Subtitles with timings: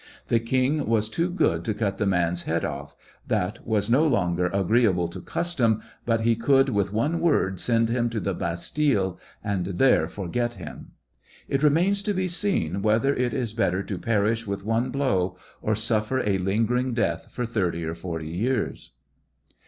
[0.29, 2.95] The king was too good to cut the man's head off;
[3.27, 4.95] "that was no longer agreea.
[4.95, 9.63] ble to custom; but he eould with one word send him to the Bastile, and
[9.77, 10.93] there forget him.
[11.47, 15.75] It remains to be seen whether it is better to perish with one blow, or
[15.75, 18.93] suffer a lingering death for thirty or forty years."